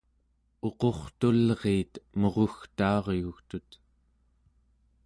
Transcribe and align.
uqurtulriit 0.67 1.93
murugtaaryugtut 2.19 3.69